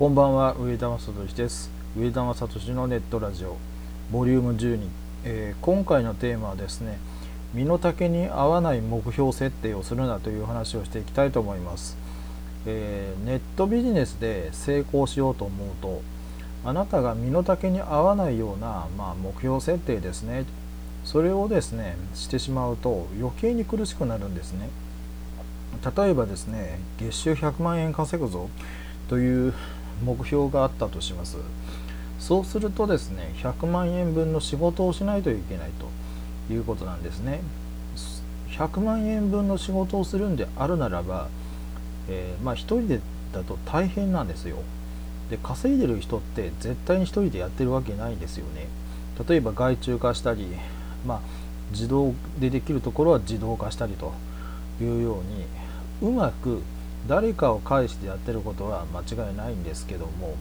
[0.00, 1.70] こんばんは上田正俊です。
[1.94, 3.58] 上田正俊のネットラジオ。
[4.10, 4.88] ボリューム12、
[5.24, 6.98] えー、今回のテーマはですね
[7.52, 11.98] 身の丈に合わない目標設定をするなという話をしていきたいと思います、
[12.64, 16.00] えー、ネットビジネスで成功しようと思うと
[16.64, 20.46] あなたが身の丈に合わないような、まあ、目標設定ですね。
[21.04, 24.70] それをですねしてしまうと余計に苦しくなるんですね。
[25.94, 28.48] 例えばですね月収100万円稼ぐぞ
[29.10, 29.52] という
[30.02, 31.36] 目標があったとします。
[32.18, 35.70] そうするとですね100万円分の仕事をしないといけない
[36.48, 37.40] ということなんですね。
[38.50, 41.28] 100万円分の仕事をするんであるならば、
[42.08, 43.00] えー、まあ1人で
[43.32, 44.56] だと大変なんですよ。
[45.30, 48.66] で稼いでる人って絶対に1人でやってるわけないですよね。
[49.28, 50.48] 例えば外注化したり、
[51.06, 51.20] まあ、
[51.70, 54.12] 自動でできるところは自動化したりと
[54.80, 55.20] いうよ
[56.02, 56.62] うにうまく
[57.08, 60.34] 誰かを介してやってることは間違いないんですけども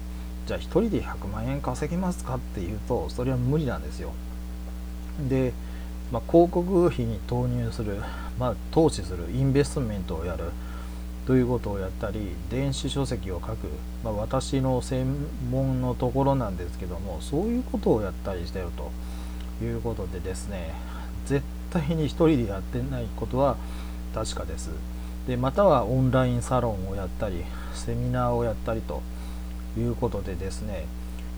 [0.46, 4.12] じゃあ1人で100万円稼げますかっていうとそれは無理なんですよ。
[5.28, 5.54] で、
[6.12, 8.02] まあ、広告費に投入する、
[8.40, 10.46] まあ、投資するインベストメントをやる
[11.28, 13.68] ということをやったり電子書籍を書く、
[14.04, 15.06] まあ、私の専
[15.52, 18.92] 門のところなんですけどもそういうことをやったりしてると。
[19.64, 20.74] いうことでですね
[21.26, 23.58] 絶対に1人でやってないことは
[24.14, 24.72] 確かです。
[25.30, 27.44] でまたはオンラインサロンをやったり
[27.76, 29.04] セミナーをやったりと
[29.78, 30.86] いうことでですね、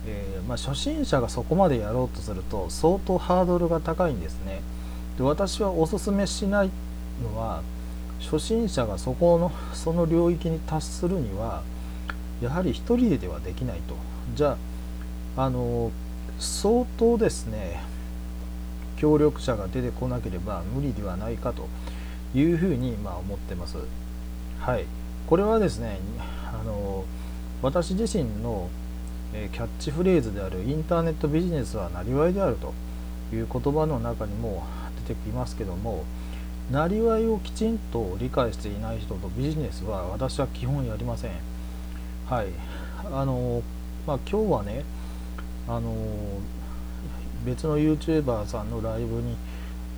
[0.08, 4.62] えー、まあ、初心者がそこまでやろうとすると相当ハードルが高いんですね。
[5.18, 6.70] で私はおすすめしない
[7.22, 7.64] のは
[8.22, 11.62] 初心者がそこのその領域に達するには
[12.42, 13.96] やはり一人ではできないと。
[14.36, 14.56] じゃ
[15.36, 15.92] ああの
[16.40, 17.84] 相当ですね
[18.96, 21.68] 協力者が出てこなければ無理ではないかと。
[22.34, 23.78] いうふうにま思ってます
[24.60, 24.86] はい
[25.28, 26.00] これはですね
[26.48, 27.06] あの
[27.62, 28.70] 私自身の
[29.32, 32.74] キャッチフレーズであるインターネットビジネスはなりわいであると
[33.36, 34.64] いう言葉の中にも
[35.08, 36.04] 出てきますけども
[36.72, 41.32] なりわいをきちんと理解していない人とビジネスは私は基本やりません。
[42.28, 42.48] はい。
[43.12, 43.62] あの、
[44.08, 44.86] まあ、今日はね、
[45.68, 45.94] あの、
[47.46, 49.36] 別の YouTuber さんのライブに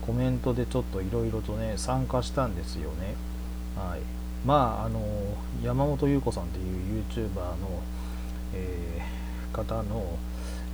[0.06, 3.16] コメントでちょっといろいろとね、参加したんですよね。
[3.76, 4.00] はい。
[4.46, 5.02] まあ、あの、
[5.64, 7.56] 山本優子さんっていう YouTuber の、
[8.54, 10.06] えー、方の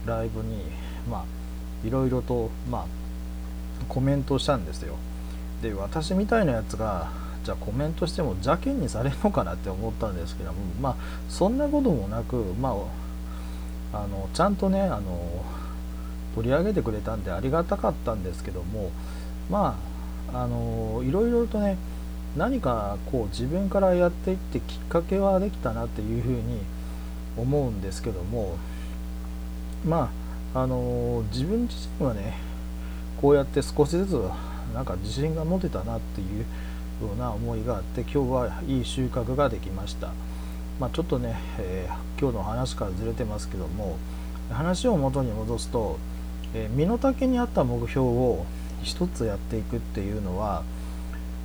[0.06, 0.64] ライブに、
[1.10, 2.86] まあ、いろいろと、まあ、
[3.88, 4.96] コメントしたんですよ。
[5.62, 7.10] で私みたいなやつが
[7.44, 10.96] じゃあコメントしても邪険にされるのかなって思ったんですけどもまあ
[11.30, 12.76] そんなこともなくま
[13.94, 15.46] ああのちゃんとねあの
[16.36, 18.92] 取り上げてくれたんでありがたかったんですけども
[19.50, 19.78] ま
[20.34, 21.78] ああのいろいろとね
[22.38, 26.60] 何かこう自分からやっていってきっかけはできたなっていうふうに
[27.38, 28.58] 思うんですけども
[29.86, 30.12] ま
[30.54, 32.38] ああの自分自身はね
[33.22, 34.12] こうやって少しずつ
[34.74, 36.46] なんか自信が持てたなっていう
[37.02, 40.12] ような思いがあって今日はいい収穫ができました、
[40.80, 43.98] まあ、ちょっとね、えー、今日の話からずれてますけども
[44.52, 45.98] 話を元に戻すと、
[46.54, 48.46] えー、身の丈に合った目標を
[48.84, 50.64] 一つやっていくっていうのは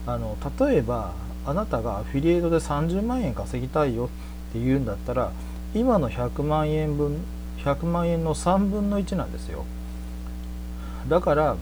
[0.07, 1.13] あの例えば
[1.47, 4.07] あなたがアフィリエイトで30万円稼ぎたいよ
[4.51, 5.33] っていうんだったら
[5.75, 7.19] 今の100万円分
[7.59, 9.65] 100万円の3分の1なんですよ。
[11.09, 11.57] だから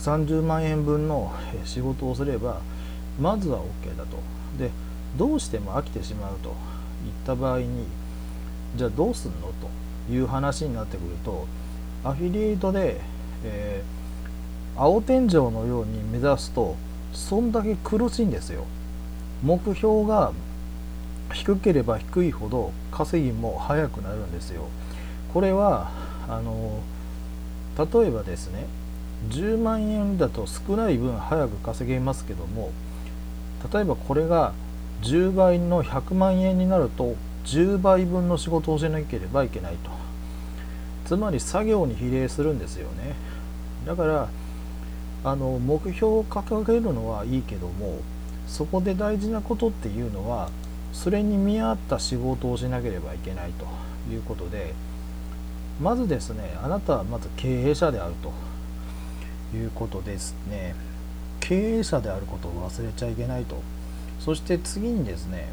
[0.00, 1.32] 30万円分の
[1.64, 2.60] 仕事をすれば
[3.20, 4.18] まずは OK だと。
[4.58, 4.70] で
[5.16, 6.54] どうしても飽きてしまうといっ
[7.24, 7.86] た場合に
[8.76, 9.52] じゃあどうすんの
[10.06, 11.46] という話になってくると
[12.04, 13.00] アフィリエイトで、
[13.44, 13.95] えー、
[14.76, 16.76] 青天井のように目指すと
[17.12, 18.64] そんだけ苦しいんですよ。
[19.42, 20.32] 目標が
[21.32, 24.68] 低ければ低いほど稼ぎも早くなるんですよ。
[25.32, 25.90] これは
[26.28, 26.80] あの
[27.78, 28.66] 例えばですね
[29.30, 32.70] 10万円だと少ない分早く稼げますけども
[33.72, 34.52] 例えばこれが
[35.02, 39.90] 10倍の100万円になると10倍分の仕事をしなければいけないと。
[41.06, 43.14] つまり作業に比例するんですよね。
[43.86, 44.28] だから
[45.26, 47.98] あの目標を掲げるのはいいけども
[48.46, 50.50] そこで大事なことっていうのは
[50.92, 53.66] それに見合った仕事をしなければいけないと
[54.08, 54.72] いうことで
[55.80, 60.76] まずですねあなたはまず経営者であるということですね。
[61.40, 63.56] 経営者であることを忘れちゃいけないと。
[64.20, 65.48] そして次にですね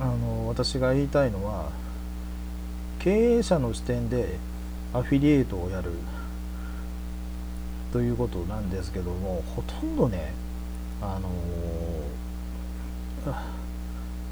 [0.00, 1.70] あの私が言いたいのは
[3.00, 4.38] 経営者の視点で
[4.94, 5.90] アフィリエイトをやる。
[7.96, 10.34] ということなんですけどもほとんどね
[11.00, 11.30] あの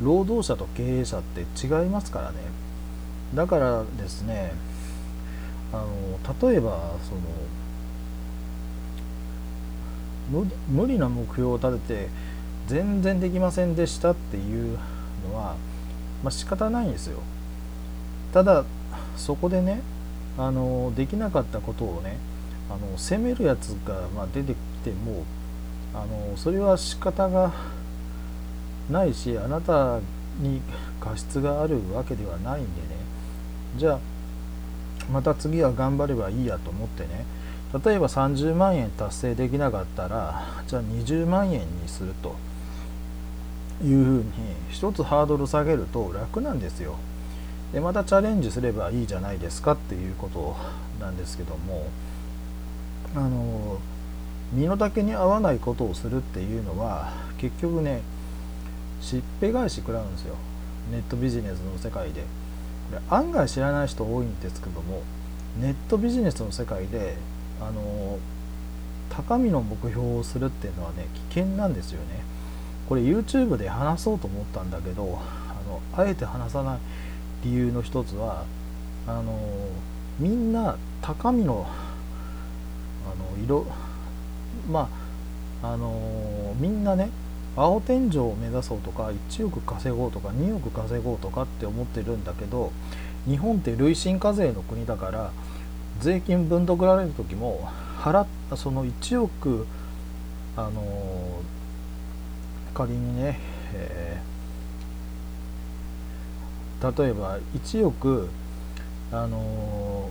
[0.02, 2.37] 労働者と経営者って違いますからね。
[3.34, 4.52] だからですね
[5.72, 7.14] あの例えばそ
[10.38, 12.08] の無理な目標を立てて
[12.66, 14.78] 全然できませんでしたっていう
[15.31, 15.56] のは、
[16.22, 17.20] まあ、仕方ないんですよ。
[18.34, 18.66] ただ
[19.16, 19.81] そこでね
[20.37, 22.19] あのできなかったことをね
[22.75, 25.25] あの責めるやつが、ま、出てきても
[25.94, 27.53] あのそれは仕方が
[28.91, 30.00] ないしあなた
[30.41, 30.61] に
[31.00, 32.88] 過失があるわけではないんでね。
[33.76, 33.99] じゃあ
[35.12, 37.25] また次は頑張ればいいやと思ってね。
[37.85, 42.35] 例えば30万円達成できなかったらじゃあ20万円にすると。
[43.82, 44.25] いうふうに
[44.71, 46.97] 一つハードル下げると楽なんですよ。
[47.73, 50.56] でまたチャレンジすればいいじゃないですかっていうこと
[51.00, 51.87] なんですけども。
[53.14, 53.78] あの
[54.52, 58.02] 身の丈に合わないことをするっていうのは結局ね
[59.00, 60.34] しっぺ返し食らうんですよ。
[60.90, 62.22] ネットビジネスの世界で。
[62.90, 65.02] これ案外知らない人多いんですけども
[65.58, 67.16] ネットビジネスの世界で
[67.61, 68.19] あの
[69.08, 72.22] 高みの目標をするっていうのはね危険なんですよね。
[72.88, 76.78] これ YouTube で話そうと思ったんだけどあのあえて話さない
[77.44, 78.44] 理由の一つは
[79.06, 79.38] あの
[80.19, 81.66] みんな高みの
[83.06, 83.66] あの色
[84.70, 84.88] ま
[85.62, 87.10] ああのみんなね
[87.56, 92.72] 青天井を目指そうとか1億稼ごうとか2億稼ごうとかって思ってるんだけど
[93.26, 95.30] 日本って累進課税の国だから
[96.00, 97.68] 税金分取られる時も
[98.00, 99.66] 払ったその1億
[100.56, 101.40] あの
[102.74, 103.38] 仮にね、
[103.72, 108.28] えー、例えば1億
[109.12, 110.10] あの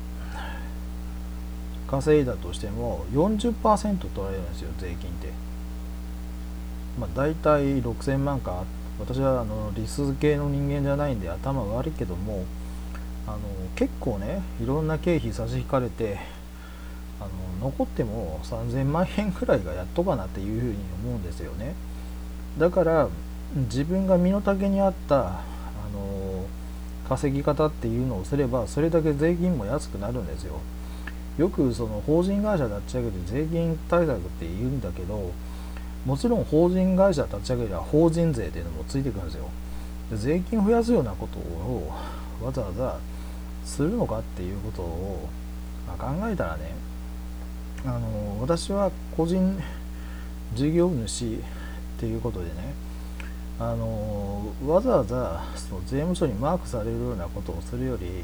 [1.94, 5.30] 稼いだとしても40%取られるんですよ税金って。
[7.00, 8.64] まあ、大体6000万か。
[9.00, 12.46] 私はあの理数系の人間じゃないんで頭悪いけども
[13.28, 13.40] あの
[13.76, 16.20] 結構ねいろんな経費差し引かれて
[17.20, 17.24] あ
[17.62, 21.76] の残っても3000万円くらいがやっとかなっていうふうに思うんですよね。
[22.58, 23.08] だから
[23.56, 25.44] 自分が身の丈に合ったあ
[25.94, 26.46] の
[27.10, 30.60] 稼ぎ方っていうのをすればそれだけ税金も安くなるんですよ。
[31.38, 35.32] よくその法人会社立ち上げて税金対策って言うんだけど
[36.06, 39.50] もちろん法人会社立ち上げれば法人税っていうのもついてくるんですよ。
[40.14, 41.92] 税金増やすようなことを
[42.44, 43.00] わざわざ
[43.66, 45.30] するのかっていうことを、
[45.88, 46.76] まあ、考えたらね
[47.86, 49.58] あの私は個人
[50.54, 51.38] 事業主っ
[51.98, 52.52] ていうことでね
[53.60, 58.24] あのわざわざその税務署にマークされるようなことをするより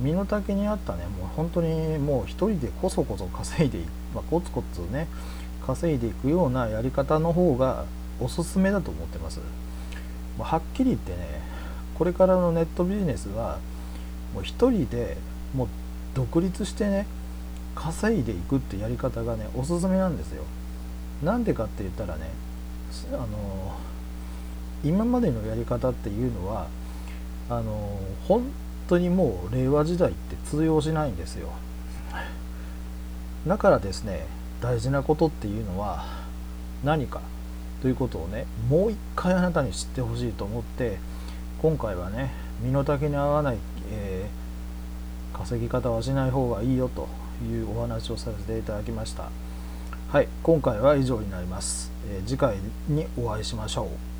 [0.00, 5.06] 身の丈に合ったねもう本当にもう一人でこそこそ稼いでいく、まあ、コツコツね
[5.64, 7.84] 稼いでいくようなやり方の方が
[8.20, 9.38] おすすめだと思ってます。
[9.38, 9.44] も
[10.40, 11.40] うはっきり言ってね
[11.94, 13.58] これからのネットビジネスは
[14.34, 15.16] もう一人で
[15.54, 15.68] もう
[16.14, 17.06] 独立してね
[17.74, 20.42] 稼いでいくってやり方がねおすすめなんですよ。
[21.22, 22.30] なんでかって言ったらね
[23.12, 23.26] あの
[24.84, 26.66] 今までのやり方っていうのは
[27.48, 28.44] あの本
[28.88, 31.48] 当にもう令和時代って通用しないんですよ。
[33.46, 34.26] だからですね
[34.60, 36.04] 大事なことっていうのは
[36.84, 37.20] 何か
[37.80, 40.98] ということをねもう一回あなたに知ってほしいと思って
[41.60, 42.30] 今回はね
[42.60, 43.58] 身の丈に合わない、
[43.90, 47.08] えー、稼ぎ方はしない方がいいよと
[47.44, 49.30] いうお話をさせていただきました。
[50.10, 54.11] はい今回は以上になります、えー、次回にお会いしましょう。